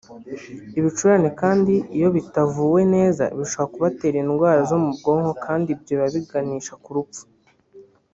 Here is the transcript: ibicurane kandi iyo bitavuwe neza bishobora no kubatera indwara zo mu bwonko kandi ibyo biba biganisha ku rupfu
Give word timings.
ibicurane 0.79 1.29
kandi 1.41 1.73
iyo 1.97 2.09
bitavuwe 2.15 2.81
neza 2.95 3.23
bishobora 3.37 3.63
no 3.63 3.69
kubatera 3.73 4.15
indwara 4.23 4.59
zo 4.69 4.77
mu 4.83 4.89
bwonko 4.97 5.31
kandi 5.45 5.67
ibyo 5.75 5.93
biba 5.95 6.07
biganisha 6.15 6.73
ku 6.83 6.89
rupfu 6.97 7.23